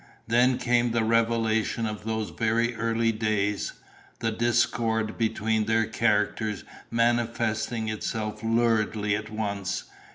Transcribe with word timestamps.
Then 0.25 0.57
came 0.57 0.93
the 0.93 1.03
revelation 1.03 1.85
of 1.85 2.05
those 2.05 2.31
very 2.31 2.75
early 2.75 3.11
days: 3.11 3.73
the 4.17 4.31
discord 4.31 5.15
between 5.15 5.65
their 5.65 5.85
characters 5.85 6.63
manifesting 6.89 7.87
itself 7.87 8.41
luridly 8.41 9.15
at 9.15 9.29
once. 9.29 9.83